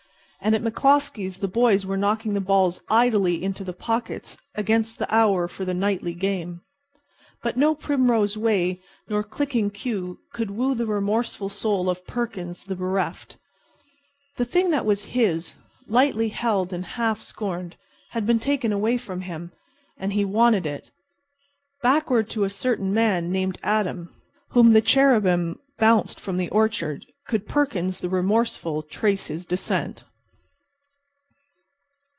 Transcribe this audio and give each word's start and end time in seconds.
And 0.43 0.55
at 0.55 0.63
McCloskey's 0.63 1.37
the 1.37 1.47
boys 1.47 1.85
were 1.85 1.97
knocking 1.97 2.33
the 2.33 2.41
balls 2.41 2.81
idly 2.89 3.43
into 3.43 3.63
the 3.63 3.73
pockets 3.73 4.37
against 4.55 4.97
the 4.97 5.13
hour 5.13 5.47
for 5.47 5.65
the 5.65 5.73
nightly 5.75 6.15
game. 6.15 6.61
But 7.43 7.57
no 7.57 7.75
primrose 7.75 8.37
way 8.39 8.79
nor 9.07 9.21
clicking 9.21 9.69
cue 9.69 10.17
could 10.33 10.49
woo 10.49 10.73
the 10.73 10.87
remorseful 10.87 11.47
soul 11.49 11.91
of 11.91 12.07
Perkins 12.07 12.63
the 12.63 12.75
bereft. 12.75 13.37
The 14.37 14.43
thing 14.43 14.71
that 14.71 14.83
was 14.83 15.03
his, 15.13 15.53
lightly 15.87 16.29
held 16.29 16.73
and 16.73 16.85
half 16.85 17.21
scorned, 17.21 17.75
had 18.13 18.25
been 18.25 18.39
taken 18.39 18.73
away 18.73 18.97
from 18.97 19.21
him, 19.21 19.51
and 19.95 20.11
he 20.11 20.25
wanted 20.25 20.65
it. 20.65 20.89
Backward 21.83 22.31
to 22.31 22.45
a 22.45 22.49
certain 22.49 22.91
man 22.95 23.31
named 23.31 23.59
Adam, 23.61 24.09
whom 24.53 24.73
the 24.73 24.81
cherubim 24.81 25.59
bounced 25.77 26.19
from 26.19 26.37
the 26.37 26.49
orchard, 26.49 27.05
could 27.27 27.47
Perkins, 27.47 27.99
the 27.99 28.09
remorseful, 28.09 28.81
trace 28.81 29.27
his 29.27 29.45
descent. 29.45 30.03